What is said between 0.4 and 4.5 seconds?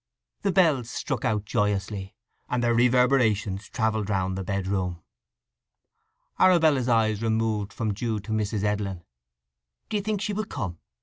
The bells struck out joyously; and their reverberations travelled round the